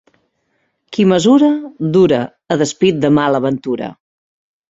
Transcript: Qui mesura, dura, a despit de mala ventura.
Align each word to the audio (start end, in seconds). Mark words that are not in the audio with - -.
Qui 0.95 1.03
mesura, 1.09 1.49
dura, 1.97 2.21
a 2.55 2.59
despit 2.63 2.99
de 3.05 3.11
mala 3.19 3.45
ventura. 3.49 3.91